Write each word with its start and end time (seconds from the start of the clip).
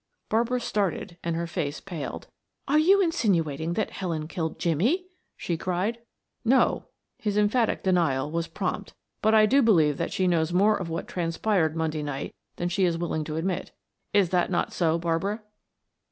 Barbara 0.29 0.59
started 0.59 1.17
and 1.23 1.35
her 1.35 1.45
face 1.45 1.79
paled. 1.79 2.25
"Are 2.67 2.79
you 2.79 3.03
insinuating 3.03 3.73
that 3.73 3.91
Helen 3.91 4.27
killed 4.27 4.57
Jimmie?" 4.57 5.05
she 5.37 5.57
cried. 5.57 5.99
"No," 6.43 6.85
his 7.19 7.37
emphatic 7.37 7.83
denial 7.83 8.31
was 8.31 8.47
prompt. 8.47 8.95
"But 9.21 9.35
I 9.35 9.45
do 9.45 9.61
believe 9.61 9.97
that 9.97 10.11
she 10.11 10.25
knows 10.25 10.51
more 10.51 10.75
of 10.75 10.89
what 10.89 11.07
transpired 11.07 11.75
Monday 11.75 12.01
night 12.01 12.33
than 12.55 12.67
she 12.67 12.83
is 12.85 12.97
willing 12.97 13.23
to 13.25 13.35
admit. 13.35 13.73
Is 14.11 14.31
that 14.31 14.49
not 14.49 14.73
so, 14.73 14.97
Barbara?" 14.97 15.43